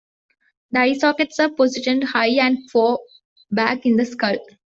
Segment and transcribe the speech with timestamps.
[0.71, 2.97] The eye sockets are positioned high and far
[3.51, 4.37] back in the skull.